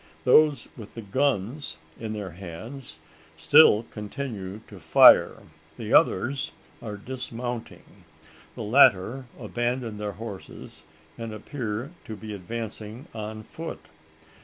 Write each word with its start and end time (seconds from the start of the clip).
Those 0.23 0.67
with 0.75 0.95
the 0.95 1.03
guns 1.03 1.77
in 1.99 2.13
their 2.13 2.31
hands 2.31 2.97
still 3.37 3.83
continue 3.91 4.57
to 4.67 4.79
fire; 4.79 5.43
the 5.77 5.93
others 5.93 6.49
are 6.81 6.97
dismounting. 6.97 7.85
The 8.55 8.63
latter 8.63 9.25
abandon 9.39 9.99
their 9.99 10.13
horses, 10.13 10.81
and 11.19 11.31
appear 11.31 11.91
to 12.05 12.15
be 12.15 12.33
advancing 12.33 13.09
on 13.13 13.43
foot. 13.43 13.89